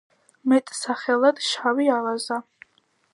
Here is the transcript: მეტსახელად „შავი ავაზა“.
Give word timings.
მეტსახელად 0.53 1.41
„შავი 1.49 1.85
ავაზა“. 1.99 2.39